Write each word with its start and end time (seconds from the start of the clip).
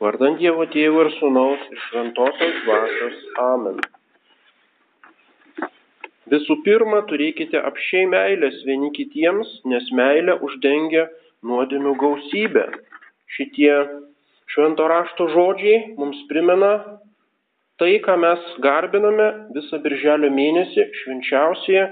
Vardant 0.00 0.38
Dievo 0.40 0.64
Tėvo 0.72 1.02
ir 1.04 1.10
Sūnaus 1.18 1.64
ir 1.68 1.80
Šventosios 1.90 2.60
Dvasios. 2.64 3.16
Amen. 3.42 3.80
Visų 6.32 6.56
pirma, 6.64 7.02
turėkite 7.10 7.60
apšiai 7.60 8.06
meilės 8.08 8.62
vieni 8.64 8.88
kitiems, 8.96 9.50
nes 9.68 9.90
meilė 9.98 10.38
uždengia 10.46 11.04
nuodėmių 11.44 11.92
gausybę. 12.00 12.64
Šitie 13.36 13.74
švento 14.54 14.88
rašto 14.88 15.28
žodžiai 15.34 15.92
mums 16.00 16.24
primena 16.32 16.72
tai, 17.76 17.98
ką 18.00 18.16
mes 18.24 18.48
garbiname 18.64 19.28
visą 19.58 19.82
birželio 19.84 20.32
mėnesį 20.32 20.88
švenčiausioje 21.02 21.84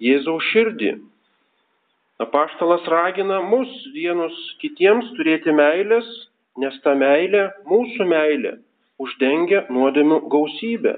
Jėzaus 0.00 0.48
širdį. 0.54 0.94
Apaštalas 2.24 2.88
ragina 2.88 3.44
mus 3.52 3.68
vienus 3.92 4.40
kitiems 4.64 5.12
turėti 5.20 5.52
meilės 5.52 6.08
nes 6.60 6.76
ta 6.84 6.94
meilė, 6.98 7.48
mūsų 7.68 8.06
meilė, 8.08 8.56
uždengia 9.00 9.64
nuodėmių 9.72 10.20
gausybę. 10.32 10.96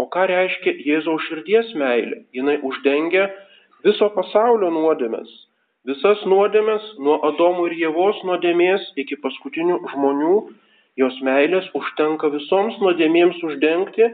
O 0.00 0.08
ką 0.10 0.26
reiškia 0.30 0.74
Jėzaus 0.88 1.26
širdies 1.28 1.72
meilė? 1.78 2.24
Jis 2.34 2.64
uždengia 2.66 3.28
viso 3.86 4.08
pasaulio 4.16 4.72
nuodėmės. 4.74 5.28
Visas 5.84 6.22
nuodėmės 6.24 6.84
nuo 7.04 7.18
Adomų 7.28 7.68
ir 7.68 7.74
Jėvos 7.82 8.22
nuodėmės 8.24 8.86
iki 9.02 9.18
paskutinių 9.20 9.82
žmonių, 9.92 10.36
jos 10.96 11.18
meilės 11.26 11.68
užtenka 11.76 12.30
visoms 12.32 12.78
nuodėmėms 12.80 13.42
uždengti. 13.44 14.08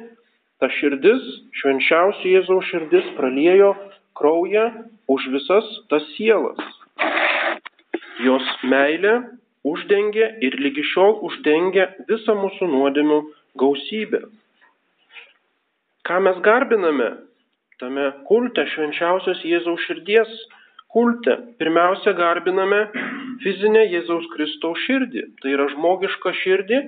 Ta 0.61 0.69
širdis, 0.77 1.23
švenčiausia 1.57 2.35
Jėzaus 2.35 2.67
širdis, 2.69 3.07
praliejo 3.17 3.71
kraują 4.19 4.67
už 5.09 5.31
visas 5.33 5.69
tas 5.89 6.05
sielas. 6.17 6.59
Jos 8.21 8.51
meilė 8.69 9.15
uždengia 9.67 10.31
ir 10.45 10.57
lygi 10.61 10.85
šiol 10.93 11.19
uždengia 11.29 11.91
visą 12.09 12.37
mūsų 12.39 12.69
nuodėmių 12.71 13.19
gausybę. 13.61 14.23
Ką 16.07 16.21
mes 16.25 16.41
garbiname 16.45 17.11
tame 17.81 18.07
kulte 18.29 18.65
švenčiausios 18.73 19.45
Jėzaus 19.45 19.85
širdies 19.87 20.33
kulte? 20.93 21.37
Pirmiausia, 21.61 22.15
garbiname 22.17 22.87
fizinę 23.45 23.85
Jėzaus 23.93 24.27
Kristaus 24.35 24.81
širdį. 24.87 25.27
Tai 25.43 25.55
yra 25.55 25.69
žmogiška 25.75 26.33
širdį, 26.41 26.81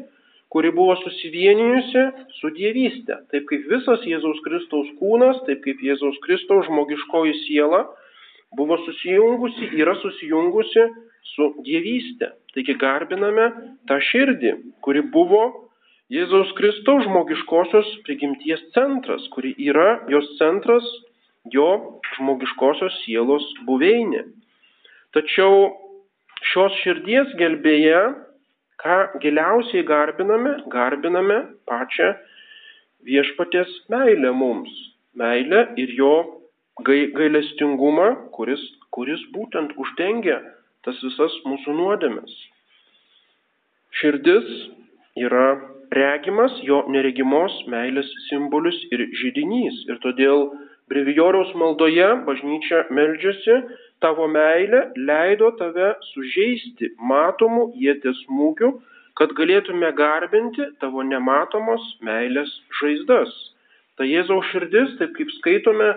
kuri 0.52 0.72
buvo 0.76 0.96
susivienijusi 1.00 2.06
su 2.40 2.52
dievystė. 2.56 3.20
Taip 3.32 3.48
kaip 3.48 3.68
visas 3.70 4.04
Jėzaus 4.08 4.40
Kristaus 4.44 4.90
kūnas, 5.00 5.44
taip 5.48 5.62
kaip 5.64 5.80
Jėzaus 5.84 6.18
Kristaus 6.24 6.68
žmogiškoji 6.68 7.36
siela 7.46 7.86
buvo 8.56 8.76
susijungusi, 8.84 9.70
yra 9.80 9.94
susijungusi 10.02 10.88
su 11.34 11.52
dievystė. 11.64 12.32
Taigi 12.52 12.74
garbiname 12.76 13.46
tą 13.88 13.96
širdį, 14.10 14.52
kuri 14.84 15.00
buvo 15.14 15.44
Jėzaus 16.12 16.50
Kristaus 16.58 17.06
žmogiškosios 17.06 17.88
prigimties 18.04 18.60
centras, 18.74 19.24
kuri 19.32 19.54
yra 19.70 20.02
jos 20.12 20.26
centras, 20.36 20.84
jo 21.54 21.68
žmogiškosios 22.18 22.98
sielos 23.06 23.46
buveinė. 23.64 24.26
Tačiau 25.16 25.70
šios 26.52 26.76
širdies 26.82 27.32
gelbėje, 27.40 28.02
ką 28.82 28.98
giliausiai 29.24 29.86
garbiname, 29.88 30.58
garbiname 30.74 31.40
pačią 31.70 32.12
viešpatės 33.08 33.72
meilę 33.92 34.32
mums. 34.36 34.72
Meilę 35.16 35.70
ir 35.80 35.92
jo 35.96 36.14
gailestingumą, 36.84 38.08
kuris, 38.36 38.60
kuris 38.92 39.24
būtent 39.32 39.72
uždengia 39.80 40.40
tas 40.86 40.98
visas 41.04 41.34
mūsų 41.48 41.76
nuodėmes. 41.78 42.32
Širdis 44.00 44.48
yra 45.20 45.46
regimas, 45.92 46.54
jo 46.66 46.82
neregimos 46.90 47.54
meilės 47.70 48.08
simbolis 48.28 48.78
ir 48.94 49.04
žydinys. 49.20 49.82
Ir 49.90 50.00
todėl 50.04 50.48
brevijoriaus 50.90 51.52
maldoje 51.58 52.08
bažnyčia 52.26 52.86
meldžiasi, 52.90 53.58
tavo 54.02 54.26
meilė 54.28 54.86
leido 54.96 55.52
tave 55.60 55.92
sužeisti 56.10 56.92
matomų 57.12 57.68
jėtės 57.84 58.24
smūgių, 58.26 58.72
kad 59.20 59.34
galėtume 59.38 59.92
garbinti 59.96 60.66
tavo 60.80 61.04
nematomos 61.06 61.84
meilės 62.04 62.50
žaizdas. 62.80 63.32
Ta 64.00 64.08
Jėzaus 64.08 64.48
širdis, 64.50 64.96
taip 64.98 65.12
kaip 65.18 65.30
skaitome 65.38 65.90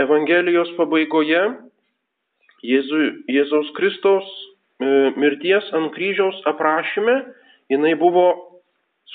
Evangelijos 0.00 0.72
pabaigoje, 0.78 1.42
Jėzų, 2.66 3.00
Jėzaus 3.30 3.70
Kristaus 3.76 4.26
e, 4.26 4.88
mirties 5.20 5.68
ant 5.76 5.92
kryžiaus 5.94 6.38
aprašyme 6.50 7.16
jinai 7.72 7.94
buvo 8.00 8.26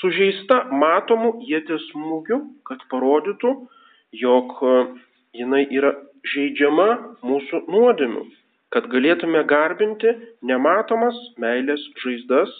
sužeista 0.00 0.62
matomų 0.72 1.34
jėties 1.48 1.84
smūgių, 1.92 2.38
kad 2.68 2.84
parodytų, 2.92 3.52
jog 4.22 4.56
e, 4.64 4.74
jinai 5.42 5.64
yra 5.70 5.94
žaidžiama 6.32 6.88
mūsų 7.26 7.64
nuodėmių, 7.72 8.24
kad 8.72 8.88
galėtume 8.92 9.42
garbinti 9.48 10.14
nematomas 10.48 11.18
meilės 11.42 11.82
žaizdas 12.04 12.52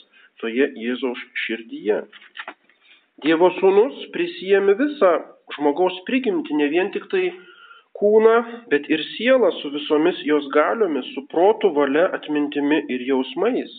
toje 0.42 0.68
Jėzaus 0.76 1.20
širdyje. 1.44 2.02
Dievo 3.22 3.52
sūnus 3.60 4.08
prisijėmė 4.14 4.74
visą 4.80 5.12
žmogaus 5.54 6.00
prigimtį, 6.08 6.56
ne 6.58 6.68
vien 6.72 6.90
tik 6.94 7.06
tai 7.12 7.28
kūną, 7.98 8.36
bet 8.72 8.88
ir 8.92 9.02
sielą 9.14 9.50
su 9.60 9.70
visomis 9.74 10.20
jos 10.26 10.48
galiomis, 10.54 11.08
su 11.14 11.26
protu, 11.32 11.72
valia, 11.76 12.08
atmintimi 12.16 12.82
ir 12.92 13.04
jausmais. 13.08 13.72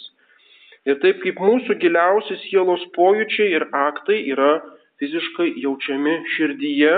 Ir 0.88 1.00
taip 1.03 1.22
kaip 1.24 1.40
mūsų 1.40 1.78
giliausi 1.79 2.38
sielos 2.44 2.84
pojūčiai 2.97 3.53
ir 3.57 3.68
aktai 3.72 4.19
yra 4.34 4.53
fiziškai 5.00 5.53
jaučiami 5.63 6.16
širdyje, 6.35 6.94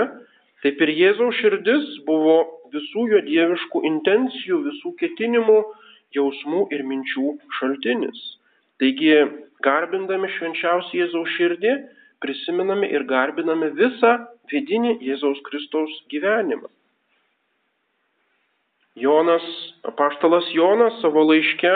taip 0.64 0.80
ir 0.82 0.92
Jėzaus 1.00 1.38
širdis 1.40 1.90
buvo 2.06 2.38
visų 2.74 3.06
jo 3.12 3.20
dieviškų 3.26 3.82
intencijų, 3.90 4.62
visų 4.70 4.94
ketinimų, 5.02 5.58
jausmų 6.16 6.66
ir 6.74 6.82
minčių 6.86 7.36
šaltinis. 7.58 8.18
Taigi, 8.82 9.12
garbindami 9.64 10.30
švenčiausią 10.34 10.98
Jėzaus 11.02 11.30
širdį, 11.36 11.76
prisimename 12.24 12.90
ir 12.92 13.06
garbiname 13.08 13.70
visą 13.78 14.16
vidinį 14.50 14.98
Jėzaus 15.04 15.40
Kristaus 15.46 15.94
gyvenimą. 16.12 16.68
Jonas, 18.96 19.44
apaštalas 19.84 20.48
Jonas 20.56 20.94
savo 21.02 21.26
laiške 21.28 21.72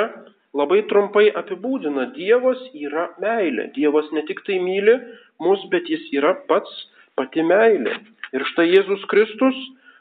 labai 0.56 0.80
trumpai 0.90 1.28
apibūdina, 1.36 2.08
Dievas 2.16 2.62
yra 2.74 3.10
meilė. 3.22 3.68
Dievas 3.76 4.08
ne 4.16 4.24
tik 4.28 4.40
tai 4.46 4.56
myli 4.62 4.96
mus, 5.42 5.62
bet 5.72 5.90
jis 5.92 6.06
yra 6.16 6.32
pats 6.48 6.72
pati 7.18 7.44
meilė. 7.44 7.98
Ir 8.32 8.46
štai 8.52 8.70
Jėzus 8.70 9.04
Kristus, 9.10 9.58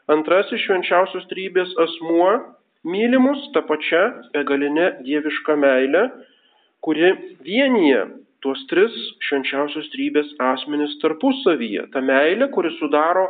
antrasis 0.09 0.63
švenčiausios 0.63 1.27
trybės 1.29 1.75
asmuo, 1.83 2.31
mylimus 2.87 3.49
tą 3.53 3.65
pačią 3.67 4.05
begalinę 4.33 4.93
dievišką 5.05 5.57
meilę, 5.59 6.07
kuri 6.85 7.11
vienyje 7.43 8.05
tuos 8.43 8.61
tris 8.71 8.95
švenčiausios 9.27 9.89
trybės 9.93 10.31
asmenis 10.53 10.95
tarpusavyje. 11.03 11.89
Ta 11.93 12.01
meilė, 12.05 12.47
kuri 12.55 12.71
sudaro 12.79 13.27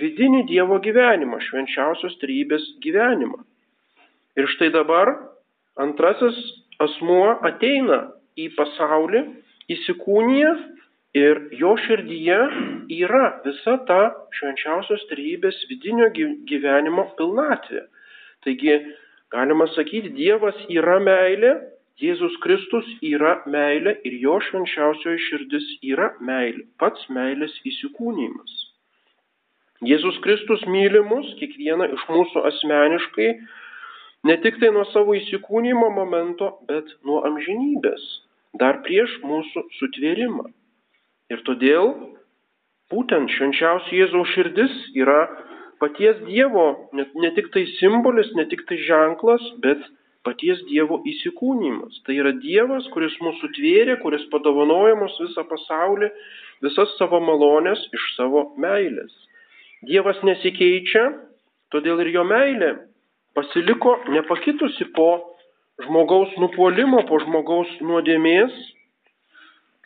vidinį 0.00 0.46
Dievo 0.48 0.78
gyvenimą, 0.84 1.40
švenčiausios 1.48 2.16
trybės 2.22 2.64
gyvenimą. 2.84 3.42
Ir 4.38 4.48
štai 4.54 4.70
dabar 4.72 5.12
antrasis 5.80 6.38
asmuo 6.80 7.36
ateina 7.44 8.06
į 8.40 8.48
pasaulį, 8.56 9.22
įsikūnyje 9.72 10.52
ir 11.20 11.40
jo 11.60 11.74
širdyje 11.84 12.38
yra 12.96 13.24
visa 13.44 13.76
ta 13.88 14.00
švenčiausios 14.38 15.04
trybės 15.10 15.60
vidinio 15.68 16.08
gyvenimo 16.48 17.04
pilnatvė. 17.18 17.84
Taigi, 18.42 18.78
galima 19.32 19.68
sakyti, 19.76 20.14
Dievas 20.16 20.56
yra 20.72 20.98
meilė, 21.04 21.52
Jėzus 22.02 22.34
Kristus 22.42 22.88
yra 23.04 23.36
meilė 23.46 23.98
ir 24.08 24.16
jo 24.24 24.38
švenčiausioji 24.48 25.20
širdis 25.28 25.66
yra 25.92 26.14
meilė, 26.24 26.64
pats 26.80 27.04
meilės 27.12 27.52
įsikūnymas. 27.68 28.61
Jėzus 29.82 30.18
Kristus 30.22 30.62
myli 30.70 31.00
mus, 31.02 31.26
kiekvieną 31.40 31.88
iš 31.96 32.02
mūsų 32.06 32.42
asmeniškai, 32.52 33.28
ne 34.30 34.36
tik 34.44 34.60
tai 34.62 34.70
nuo 34.74 34.84
savo 34.92 35.16
įsikūnymo 35.18 35.88
momento, 35.96 36.52
bet 36.68 36.90
nuo 37.08 37.22
amžinybės, 37.26 38.04
dar 38.62 38.78
prieš 38.86 39.16
mūsų 39.26 39.64
sutvėrimą. 39.80 40.44
Ir 41.34 41.42
todėl 41.48 41.90
būtent 42.94 43.32
švenčiausia 43.34 43.96
Jėzaus 44.04 44.30
širdis 44.36 44.76
yra 45.02 45.24
paties 45.82 46.20
Dievo, 46.28 46.68
ne, 46.94 47.08
ne 47.24 47.32
tik 47.34 47.50
tai 47.54 47.64
simbolis, 47.80 48.30
ne 48.38 48.46
tik 48.52 48.62
tai 48.68 48.78
ženklas, 48.86 49.42
bet 49.64 49.82
paties 50.22 50.62
Dievo 50.68 51.00
įsikūnymas. 51.10 51.98
Tai 52.06 52.20
yra 52.20 52.36
Dievas, 52.38 52.86
kuris 52.94 53.18
mūsų 53.24 53.50
tvėrė, 53.58 53.98
kuris 54.04 54.28
padovanoja 54.30 54.94
mums 55.00 55.18
visą 55.24 55.42
pasaulį, 55.50 56.12
visas 56.62 56.94
savo 57.00 57.18
malonės 57.24 57.82
iš 57.98 58.08
savo 58.14 58.46
meilės. 58.62 59.10
Dievas 59.82 60.20
nesikeičia, 60.22 61.08
todėl 61.74 62.04
ir 62.04 62.12
jo 62.14 62.22
meilė 62.22 62.72
pasiliko 63.34 63.96
nepakitusi 64.14 64.86
po 64.94 65.08
žmogaus 65.82 66.34
nupolimo, 66.38 67.02
po 67.08 67.18
žmogaus 67.24 67.70
nuodėmės. 67.80 68.52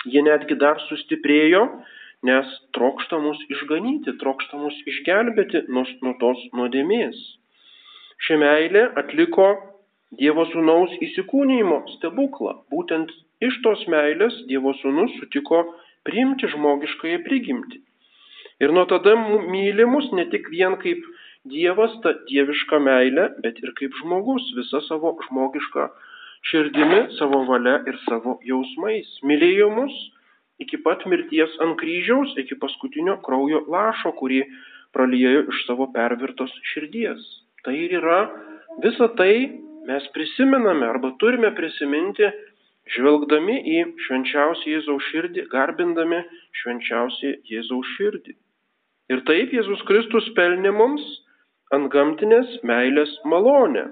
ji 0.06 0.22
netgi 0.22 0.54
dar 0.54 0.78
sustiprėjo, 0.86 1.62
nes 2.28 2.50
trokšta 2.76 3.18
mus 3.18 3.40
išganyti, 3.50 4.12
trokšta 4.20 4.60
mus 4.60 4.76
išgelbėti 4.92 5.64
nuo, 5.68 5.82
nuo 6.04 6.12
tos 6.20 6.44
nuodėmės. 6.54 7.16
Ši 8.22 8.38
meilė 8.42 8.84
atliko 9.02 9.48
Dievo 10.20 10.44
sūnaus 10.52 10.92
įsikūnymo 11.02 11.80
stebuklą. 11.96 12.52
Būtent 12.70 13.10
iš 13.42 13.56
tos 13.64 13.82
meilės 13.90 14.36
Dievo 14.46 14.76
sūnus 14.78 15.16
sutiko 15.18 15.64
priimti 16.06 16.46
žmogiškąją 16.52 17.24
prigimtį. 17.26 17.82
Ir 18.60 18.72
nuo 18.72 18.86
tada 18.88 19.12
mylimus 19.52 20.08
ne 20.16 20.24
tik 20.32 20.48
vien 20.52 20.76
kaip 20.80 21.04
Dievas 21.46 21.92
ta 22.02 22.10
dieviška 22.26 22.78
meilė, 22.82 23.26
bet 23.44 23.58
ir 23.62 23.70
kaip 23.78 23.92
žmogus 24.00 24.46
visa 24.56 24.80
savo 24.88 25.12
žmogiška 25.28 25.84
širdimi, 26.50 27.02
savo 27.18 27.44
valia 27.46 27.76
ir 27.86 27.98
savo 28.08 28.38
jausmais. 28.48 29.12
Mylėjo 29.22 29.68
mus 29.76 29.94
iki 30.62 30.80
pat 30.82 31.04
mirties 31.06 31.52
ant 31.62 31.76
kryžiaus, 31.78 32.32
iki 32.42 32.58
paskutinio 32.62 33.18
kraujo 33.26 33.62
lašo, 33.70 34.10
kurį 34.18 34.40
praliejo 34.96 35.44
iš 35.52 35.62
savo 35.68 35.86
pervirtos 35.94 36.54
širdies. 36.72 37.22
Tai 37.62 37.76
ir 37.76 37.94
yra 38.00 38.20
visa 38.82 39.10
tai 39.20 39.34
mes 39.86 40.08
prisimename 40.16 40.88
arba 40.88 41.12
turime 41.20 41.52
prisiminti, 41.54 42.32
žvelgdami 42.96 43.60
į 43.76 43.78
švenčiausią 44.06 44.72
Jėzaus 44.74 45.12
širdį, 45.12 45.46
garbindami 45.52 46.24
švenčiausią 46.62 47.36
Jėzaus 47.52 47.94
širdį. 47.98 48.36
Ir 49.12 49.22
taip 49.28 49.52
Jėzus 49.54 49.84
Kristus 49.86 50.26
pelnė 50.38 50.72
mums 50.74 51.04
ant 51.74 51.88
gamtinės 51.92 52.58
meilės 52.66 53.12
malonę. 53.24 53.86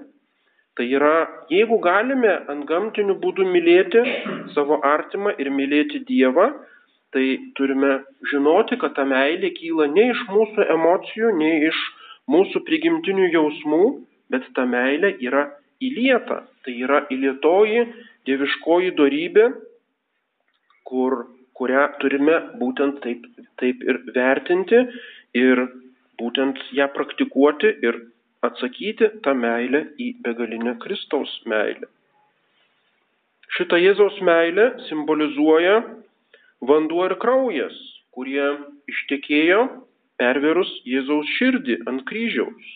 Tai 0.75 0.85
yra, 0.91 1.15
jeigu 1.47 1.77
galime 1.83 2.33
ant 2.51 2.65
gamtinių 2.67 3.15
būdų 3.21 3.45
mylėti 3.47 4.01
savo 4.55 4.81
artimą 4.83 5.31
ir 5.39 5.47
mylėti 5.55 6.01
Dievą, 6.09 6.49
tai 7.15 7.37
turime 7.55 8.01
žinoti, 8.31 8.75
kad 8.81 8.97
ta 8.97 9.05
meilė 9.07 9.53
kyla 9.55 9.87
ne 9.93 10.09
iš 10.11 10.25
mūsų 10.33 10.67
emocijų, 10.75 11.31
ne 11.39 11.51
iš 11.69 11.79
mūsų 12.31 12.65
prigimtinių 12.67 13.29
jausmų, 13.37 13.83
bet 14.35 14.49
ta 14.57 14.65
meilė 14.67 15.13
yra 15.23 15.45
įlieta. 15.79 16.41
Tai 16.65 16.75
yra 16.75 17.05
įlietoji 17.13 17.85
dieviškoji 18.27 18.91
darybė, 18.99 19.47
kur, 20.89 21.21
kurią 21.59 21.85
turime 22.01 22.37
būtent 22.59 23.01
taip, 23.03 23.25
taip 23.61 23.83
ir 23.87 24.01
vertinti 24.15 24.81
ir 25.37 25.63
būtent 26.19 26.59
ją 26.75 26.87
praktikuoti 26.95 27.71
ir 27.87 27.99
atsakyti 28.45 29.09
tą 29.25 29.33
meilę 29.37 29.85
į 29.99 30.11
begalinę 30.25 30.75
Kristaus 30.83 31.31
meilę. 31.49 31.89
Šitą 33.55 33.79
Jėzaus 33.79 34.17
meilę 34.25 34.65
simbolizuoja 34.89 35.75
vanduo 36.69 37.05
ir 37.09 37.15
kraujas, 37.21 37.75
kurie 38.15 38.47
ištekėjo 38.91 39.61
perverus 40.19 40.71
Jėzaus 40.87 41.29
širdį 41.37 41.79
ant 41.91 42.03
kryžiaus. 42.09 42.73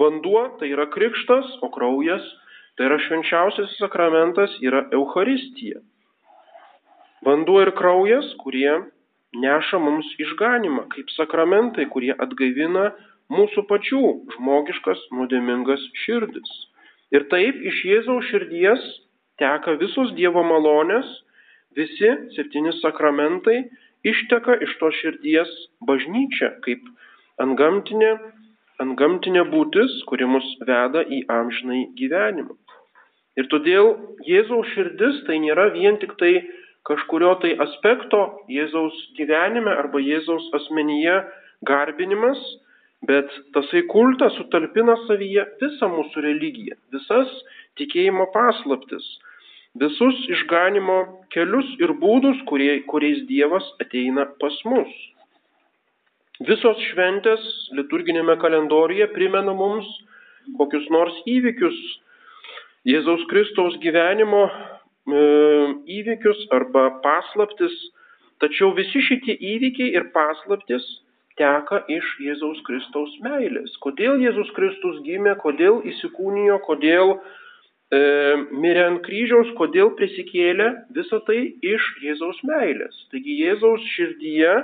Vanduo 0.00 0.42
tai 0.60 0.70
yra 0.74 0.86
krikštas, 0.92 1.48
o 1.64 1.70
kraujas 1.72 2.24
tai 2.76 2.88
yra 2.88 2.98
švenčiausias 3.04 3.74
sakramentas, 3.80 4.52
yra 4.64 4.86
Euharistija. 4.96 5.80
Vanduo 7.26 7.60
ir 7.60 7.72
kraujas, 7.76 8.28
kurie 8.40 8.72
neša 9.36 9.78
mums 9.78 10.08
išganimą 10.24 10.86
kaip 10.94 11.10
sakramentai, 11.14 11.84
kurie 11.92 12.14
atgaivina 12.16 12.90
mūsų 13.30 13.66
pačių 13.70 14.02
žmogiškas 14.36 15.02
nuodėmingas 15.16 15.84
širdis. 16.04 16.50
Ir 17.14 17.26
taip 17.32 17.58
iš 17.70 17.82
Jėzaus 17.86 18.26
širdies 18.30 18.86
teka 19.42 19.76
visos 19.82 20.14
Dievo 20.16 20.42
malonės, 20.46 21.06
visi 21.76 22.10
septyni 22.36 22.72
sakramentai 22.80 23.58
išteka 24.06 24.56
iš 24.66 24.72
to 24.80 24.90
širdies 25.00 25.50
bažnyčia 25.86 26.54
kaip 26.64 26.88
antgamtinė, 27.42 28.14
antgamtinė 28.82 29.44
būtis, 29.52 30.00
kuri 30.08 30.28
mus 30.28 30.46
veda 30.64 31.04
į 31.04 31.22
amžinai 31.36 31.84
gyvenimą. 32.00 32.56
Ir 33.38 33.46
todėl 33.52 33.92
Jėzaus 34.26 34.72
širdis 34.74 35.22
tai 35.28 35.38
nėra 35.44 35.68
vien 35.76 36.00
tik 36.02 36.16
tai 36.20 36.32
kažkurio 36.88 37.34
tai 37.42 37.52
aspekto 37.64 38.22
Jėzaus 38.50 38.96
gyvenime 39.18 39.72
arba 39.82 40.00
Jėzaus 40.02 40.48
asmenyje 40.60 41.16
garbinimas, 41.68 42.40
bet 43.06 43.28
tasai 43.54 43.82
kultas 43.92 44.34
sutalpina 44.38 44.96
savyje 45.06 45.46
visą 45.62 45.88
mūsų 45.92 46.24
religiją, 46.24 46.76
visas 46.92 47.30
tikėjimo 47.80 48.26
paslaptis, 48.34 49.06
visus 49.80 50.18
išganimo 50.36 50.98
kelius 51.34 51.68
ir 51.80 51.94
būdus, 52.02 52.42
kurie, 52.50 52.82
kuriais 52.90 53.24
Dievas 53.28 53.66
ateina 53.80 54.26
pas 54.40 54.56
mus. 54.68 54.92
Visos 56.48 56.78
šventės 56.88 57.42
liturginėme 57.76 58.38
kalendoriuje 58.40 59.10
primena 59.12 59.52
mums 59.56 59.88
kokius 60.56 60.86
nors 60.92 61.16
įvykius 61.28 61.76
Jėzaus 62.88 63.26
Kristaus 63.28 63.76
gyvenimo 63.82 64.46
įvykius 65.98 66.46
arba 66.54 66.86
paslaptis, 67.04 67.74
tačiau 68.42 68.72
visi 68.76 69.02
šitie 69.04 69.36
įvykiai 69.36 69.94
ir 69.96 70.10
paslaptis 70.14 70.86
teka 71.40 71.82
iš 71.88 72.06
Jėzaus 72.24 72.60
Kristaus 72.66 73.12
meilės. 73.24 73.76
Kodėl 73.84 74.20
Jėzus 74.20 74.50
Kristus 74.56 75.00
gimė, 75.06 75.36
kodėl 75.40 75.80
įsikūnijo, 75.88 76.58
kodėl 76.66 77.14
e, 77.16 78.00
mirė 78.50 78.84
ant 78.88 79.02
kryžiaus, 79.06 79.52
kodėl 79.60 79.94
prisikėlė, 79.98 80.68
visa 80.96 81.22
tai 81.28 81.40
iš 81.74 81.86
Jėzaus 82.04 82.42
meilės. 82.50 82.98
Taigi 83.14 83.38
Jėzaus 83.44 83.86
širdyje 83.94 84.56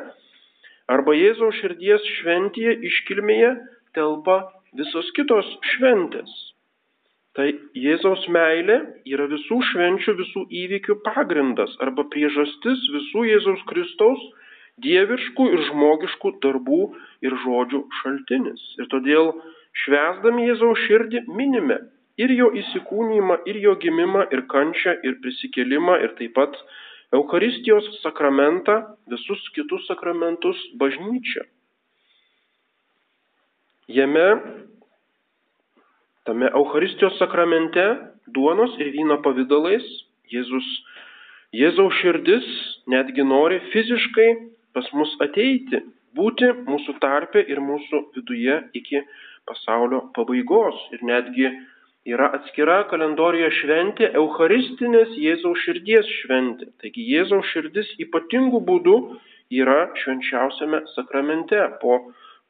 arba 0.93 1.17
Jėzaus 1.17 1.57
širdies 1.63 2.05
šventėje 2.19 2.77
iškilmėje 2.91 3.55
telpa 3.97 4.43
visos 4.77 5.09
kitos 5.17 5.49
šventės. 5.73 6.33
Tai 7.37 7.51
Jėzaus 7.77 8.23
meilė 8.33 8.79
yra 9.13 9.27
visų 9.29 9.59
švenčių, 9.71 10.15
visų 10.23 10.43
įvykių 10.63 10.95
pagrindas 11.05 11.75
arba 11.85 12.07
priežastis 12.13 12.87
visų 12.95 13.27
Jėzaus 13.29 13.65
Kristaus 13.69 14.23
dieviškų 14.85 15.49
ir 15.53 15.65
žmogiškų 15.69 16.33
darbų 16.45 16.81
ir 17.29 17.37
žodžių 17.45 17.83
šaltinis. 18.01 18.63
Ir 18.81 18.89
todėl 18.93 19.35
švesdami 19.85 20.49
Jėzaus 20.49 20.81
širdį 20.87 21.27
minime 21.37 21.79
ir 22.17 22.33
jo 22.33 22.49
įsikūnymą, 22.57 23.43
ir 23.49 23.61
jo 23.61 23.75
gimimą, 23.85 24.27
ir 24.33 24.47
kančią, 24.49 24.97
ir 25.05 25.19
prisikėlimą, 25.21 25.99
ir 26.05 26.17
taip 26.17 26.33
pat 26.39 26.57
Eucharistijos 27.15 27.87
sakramentą, 28.01 28.81
visus 29.13 29.45
kitus 29.55 29.85
sakramentus 29.91 30.57
bažnyčią. 30.81 31.45
Jame 33.93 34.27
Tame 36.27 36.51
Eucharistijos 36.59 37.19
sakramente 37.21 37.83
duonos 38.35 38.73
ir 38.83 38.91
vyno 38.91 39.21
pavydalais 39.23 39.85
Jėzus, 40.33 40.67
Jėzaus 41.55 41.95
širdis 42.01 42.47
netgi 42.91 43.23
nori 43.23 43.61
fiziškai 43.71 44.27
pas 44.75 44.89
mus 44.99 45.13
ateiti, 45.23 45.79
būti 46.19 46.49
mūsų 46.67 46.97
tarpe 47.05 47.45
ir 47.47 47.63
mūsų 47.63 48.03
viduje 48.17 48.59
iki 48.81 49.05
pasaulio 49.47 50.03
pabaigos. 50.19 50.83
Ir 50.97 51.07
netgi 51.07 51.47
yra 52.11 52.33
atskira 52.41 52.83
kalendorijoje 52.91 53.55
šventė 53.61 54.11
Eucharistinės 54.19 55.15
Jėzaus 55.23 55.63
širdies 55.63 56.11
šventė. 56.21 56.73
Taigi 56.83 57.07
Jėzaus 57.15 57.55
širdis 57.55 57.95
ypatingų 58.03 58.65
būdų 58.67 58.99
yra 59.63 59.93
švenčiausiame 60.03 60.83
sakramente 60.97 61.63
po 61.83 62.01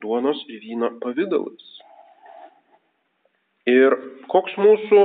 duonos 0.01 0.41
ir 0.49 0.65
vyno 0.65 0.95
pavydalais. 1.05 1.76
Ir 3.67 3.97
koks 4.31 4.55
mūsų 4.61 5.01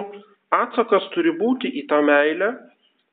atsakas 0.53 1.07
turi 1.15 1.33
būti 1.37 1.71
į 1.81 1.87
tą 1.89 2.01
meilę? 2.05 2.53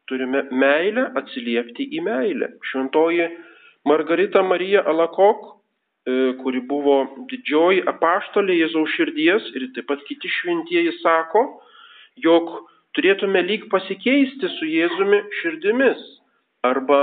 Turime 0.08 0.44
meilę 0.52 1.06
atsiliepti 1.20 1.86
į 1.96 2.02
meilę. 2.04 2.50
Šventoji 2.70 3.28
Margarita 3.88 4.42
Marija 4.42 4.82
Alakok, 4.88 5.46
e, 6.08 6.16
kuri 6.42 6.60
buvo 6.68 6.98
didžioji 7.30 7.84
apaštalė 7.92 8.56
Jėzaus 8.58 8.92
širdies 8.96 9.48
ir 9.54 9.68
taip 9.76 9.88
pat 9.88 10.04
kiti 10.08 10.28
šventieji 10.40 10.96
sako, 11.00 11.44
jog 12.16 12.50
turėtume 12.96 13.40
lyg 13.44 13.68
pasikeisti 13.72 14.50
su 14.56 14.68
Jėzumi 14.68 15.22
širdimis 15.40 16.00
arba 16.66 17.00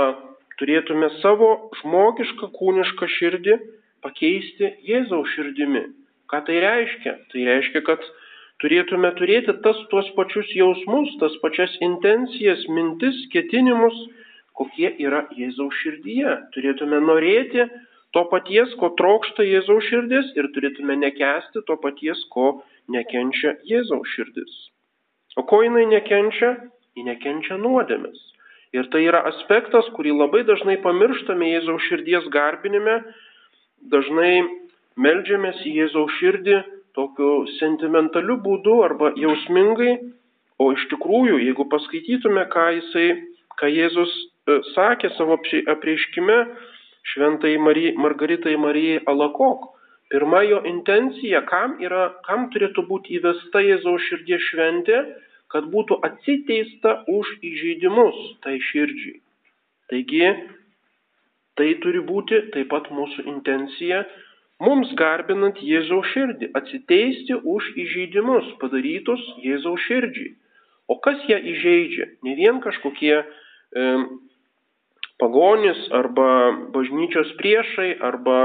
turėtume 0.60 1.08
savo 1.22 1.50
žmogišką 1.80 2.50
kūnišką 2.58 3.08
širdį 3.16 3.58
pakeisti 4.04 4.70
Jėzaus 4.86 5.34
širdimi. 5.34 5.86
Ką 6.30 6.42
tai 6.46 6.60
reiškia? 6.62 7.14
Tai 7.30 7.44
reiškia, 7.48 7.82
kad 7.86 8.02
turėtume 8.62 9.10
turėti 9.18 9.54
tas 9.64 9.80
tuos 9.90 10.08
pačius 10.16 10.52
jausmus, 10.56 11.12
tas 11.20 11.34
pačias 11.42 11.74
intencijas, 11.84 12.62
mintis, 12.72 13.18
ketinimus, 13.34 13.96
kokie 14.56 14.92
yra 15.02 15.26
Jėzaus 15.36 15.76
širdyje. 15.82 16.36
Turėtume 16.54 17.00
norėti 17.04 17.66
to 18.16 18.22
paties, 18.30 18.72
ko 18.80 18.92
trokšta 18.98 19.44
Jėzaus 19.44 19.84
širdis 19.90 20.32
ir 20.38 20.48
turėtume 20.54 20.96
nekesti 21.02 21.62
to 21.68 21.76
paties, 21.82 22.22
ko 22.32 22.62
nekenčia 22.92 23.58
Jėzaus 23.68 24.08
širdis. 24.14 24.56
O 25.36 25.44
ko 25.44 25.60
jinai 25.66 25.84
nekenčia? 25.90 26.56
Ji 26.96 27.04
nekenčia 27.04 27.58
nuodėmės. 27.60 28.16
Ir 28.72 28.88
tai 28.92 29.02
yra 29.04 29.20
aspektas, 29.28 29.88
kurį 29.96 30.14
labai 30.16 30.46
dažnai 30.48 30.78
pamirštame 30.84 31.50
Jėzaus 31.52 31.84
širdies 31.90 32.24
garbinime, 32.32 33.02
dažnai 33.92 34.46
melžiamės 34.96 35.60
į 35.68 35.74
Jėzaus 35.82 36.16
širdį 36.16 36.56
tokiu 36.96 37.44
sentimentaliu 37.58 38.38
būdu 38.42 38.80
arba 38.86 39.12
jausmingai, 39.20 39.96
o 40.58 40.70
iš 40.72 40.86
tikrųjų, 40.92 41.38
jeigu 41.44 41.66
paskaitytume, 41.72 42.46
ką, 42.52 42.66
jisai, 42.78 43.08
ką 43.60 43.68
Jėzus 43.68 44.12
e, 44.16 44.58
sakė 44.72 45.12
savo 45.16 45.36
apreiškime 45.74 46.38
šventai 47.12 47.54
Marijai, 47.62 47.94
Margaritai 48.00 48.56
Marijai 48.58 49.02
Alakok, 49.12 49.68
pirma 50.10 50.42
jo 50.46 50.62
intencija, 50.66 51.44
kam, 51.50 51.76
yra, 51.84 52.08
kam 52.26 52.48
turėtų 52.54 52.86
būti 52.88 53.18
įvesta 53.20 53.62
Jėzaus 53.62 54.08
širdies 54.08 54.48
šventė, 54.50 55.02
kad 55.52 55.68
būtų 55.70 56.00
atsiteista 56.08 57.02
už 57.12 57.36
įžeidimus 57.44 58.16
tai 58.42 58.56
širdžiai. 58.70 59.20
Taigi, 59.90 60.30
tai 61.56 61.68
turi 61.82 62.02
būti 62.02 62.40
taip 62.54 62.72
pat 62.72 62.88
mūsų 62.90 63.28
intencija 63.30 64.02
mums 64.62 64.92
garbinant 64.98 65.58
Jėzaus 65.60 66.08
širdį, 66.14 66.50
atsiteisti 66.58 67.36
už 67.42 67.72
įžeidimus 67.84 68.52
padarytus 68.62 69.22
Jėzaus 69.44 69.82
širdžiai. 69.88 70.34
O 70.88 70.98
kas 71.02 71.22
ją 71.28 71.38
įžeidžia? 71.40 72.06
Ne 72.22 72.36
vien 72.38 72.60
kažkokie 72.62 73.14
e, 73.18 73.86
pagonis 75.18 75.80
arba 75.90 76.28
bažnyčios 76.74 77.32
priešai 77.40 77.96
arba 78.06 78.38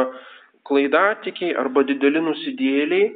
klaidatikiai 0.68 1.53
arba 1.58 1.86
dideli 1.86 2.24
nusidėliai. 2.25 3.12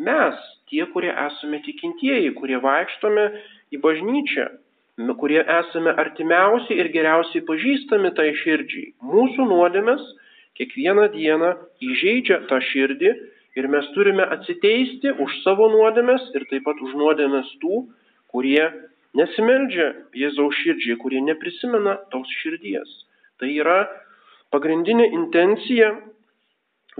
Mes, 0.00 0.36
tie, 0.72 0.86
kurie 0.94 1.12
esame 1.12 1.60
tikintieji, 1.60 2.32
kurie 2.38 2.56
vaikštome 2.62 3.26
į 3.76 3.80
bažnyčią, 3.84 4.46
kurie 5.20 5.42
esame 5.44 5.92
artimiausi 6.02 6.78
ir 6.80 6.88
geriausiai 6.94 7.44
pažįstami 7.44 8.14
tai 8.16 8.30
širdžiai. 8.40 8.94
Mūsų 9.04 9.44
nuodėmės 9.50 10.06
kiekvieną 10.58 11.08
dieną 11.14 11.52
įžeidžia 11.84 12.42
tą 12.50 12.60
širdį 12.70 13.12
ir 13.58 13.68
mes 13.72 13.86
turime 13.94 14.26
atsiteisti 14.36 15.12
už 15.24 15.40
savo 15.44 15.68
nuodėmės 15.72 16.30
ir 16.34 16.46
taip 16.50 16.66
pat 16.68 16.80
už 16.84 16.94
nuodėmės 16.98 17.50
tų, 17.62 17.84
kurie 18.30 18.64
nesimeldžia 19.18 19.88
Jėzaus 20.14 20.58
širdžiai, 20.62 20.98
kurie 21.02 21.22
neprisimena 21.24 21.96
tos 22.14 22.30
širdies. 22.42 22.90
Tai 23.42 23.50
yra 23.50 23.80
pagrindinė 24.54 25.08
intencija 25.16 25.94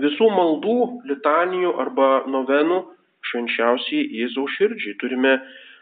visų 0.01 0.31
maldų, 0.35 0.79
litanijų 1.11 1.75
arba 1.83 2.11
novenų 2.31 2.81
švenčiausiai 3.31 4.07
Jėzaus 4.23 4.57
širdžiai. 4.57 4.97
Turime 5.03 5.37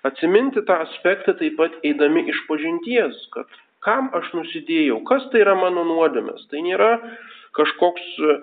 atsiminti 0.09 0.65
tą 0.69 0.83
aspektą 0.85 1.37
taip 1.39 1.57
pat 1.61 1.77
eidami 1.87 2.27
iš 2.33 2.43
pažinties, 2.49 3.19
kad 3.35 3.49
kam 3.85 4.11
aš 4.17 4.33
nusidėjau, 4.35 5.01
kas 5.09 5.29
tai 5.33 5.45
yra 5.45 5.55
mano 5.59 5.85
nuodėmės. 5.87 6.49
Tai 6.51 6.65
nėra 6.67 6.93
kažkoks 7.59 8.09
e, 8.19 8.39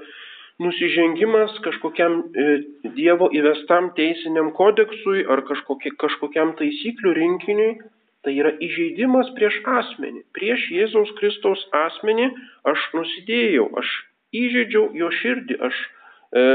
nusižengimas 0.63 1.57
kažkokiam 1.65 2.21
e, 2.21 2.47
Dievo 2.95 3.29
įvestam 3.35 3.91
teisiniam 3.97 4.51
kodeksui 4.55 5.25
ar 5.31 5.43
kažkokie, 5.47 5.95
kažkokiam 5.99 6.55
taisyklių 6.59 7.13
rinkiniui, 7.19 7.71
tai 8.25 8.33
yra 8.39 8.55
įžeidimas 8.63 9.29
prieš 9.37 9.59
asmenį. 9.69 10.23
Prieš 10.35 10.69
Jėzaus 10.73 11.11
Kristaus 11.19 11.61
asmenį 11.85 12.31
aš 12.71 12.89
nusidėjau, 12.97 13.69
aš 13.81 13.91
įžeidžiau 14.35 14.89
jo 14.97 15.11
širdį, 15.19 15.59
aš 15.69 15.81
e, 16.35 16.45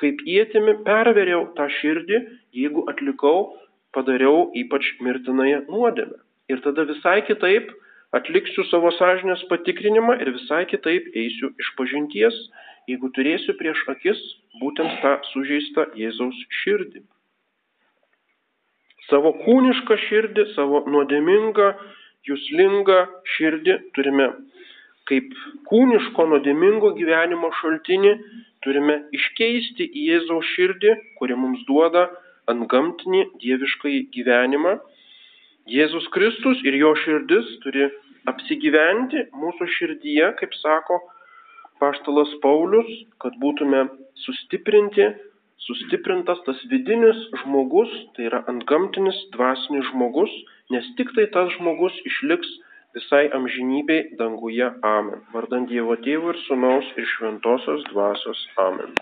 kaip 0.00 0.22
įtimi 0.28 0.76
perveriau 0.86 1.46
tą 1.56 1.68
širdį, 1.78 2.20
jeigu 2.56 2.84
atlikau, 2.90 3.54
padariau 3.96 4.50
ypač 4.58 4.92
mirtinąją 5.00 5.64
nuodėmę. 5.70 6.18
Ir 6.52 6.60
tada 6.64 6.84
visai 6.88 7.20
kitaip 7.26 7.72
atliksiu 8.18 8.64
savo 8.70 8.90
sąžinės 8.98 9.42
patikrinimą 9.50 10.16
ir 10.22 10.32
visai 10.36 10.64
kitaip 10.70 11.10
eisiu 11.22 11.50
iš 11.62 11.68
pažinties, 11.78 12.38
jeigu 12.90 13.10
turėsiu 13.16 13.56
prieš 13.60 13.82
akis 13.92 14.22
būtent 14.62 14.98
tą 15.02 15.12
sužeistą 15.32 15.86
Jėzaus 16.00 16.38
širdį. 16.62 17.04
Savo 19.10 19.32
kūnišką 19.44 19.98
širdį, 20.08 20.46
savo 20.56 20.82
nuodėmingą, 20.90 21.68
jūslingą 22.26 22.98
širdį 23.36 23.78
turime 23.94 24.32
kaip 25.06 25.30
kūniško 25.70 26.24
nuodėmingo 26.32 26.90
gyvenimo 26.96 27.52
šaltinį, 27.60 28.16
turime 28.66 28.96
iškeisti 29.14 29.86
į 29.86 30.08
Jėzaus 30.10 30.48
širdį, 30.56 30.96
kuri 31.20 31.38
mums 31.38 31.62
duoda 31.68 32.08
antgamtinį 32.50 33.22
dieviškai 33.42 34.00
gyvenimą 34.16 34.80
Jėzus 35.66 36.04
Kristus 36.14 36.60
ir 36.62 36.76
jo 36.78 36.92
širdis 37.02 37.46
turi 37.64 37.88
apsigyventi 38.30 39.26
mūsų 39.36 39.68
širdyje, 39.76 40.32
kaip 40.40 40.54
sako 40.62 40.98
paštalas 41.82 42.32
Paulius, 42.42 42.88
kad 43.22 43.36
būtume 43.42 43.86
sustiprinti, 44.24 45.08
sustiprintas 45.66 46.40
tas 46.46 46.60
vidinis 46.70 47.18
žmogus, 47.42 47.92
tai 48.16 48.28
yra 48.30 48.42
antgamtinis 48.52 49.18
dvasinis 49.34 49.90
žmogus, 49.92 50.32
nes 50.72 50.86
tik 50.98 51.12
tai 51.16 51.28
tas 51.34 51.52
žmogus 51.58 51.96
išliks 52.10 52.54
visai 52.96 53.26
amžinybei 53.38 54.16
danguje. 54.20 54.70
Amen. 54.82 55.20
Vardant 55.34 55.68
Dievo 55.68 55.98
Tėvų 56.00 56.32
ir 56.32 56.42
Sūnaus 56.46 56.88
ir 56.96 57.08
Šventosios 57.16 57.84
dvasios. 57.92 58.46
Amen. 58.68 58.96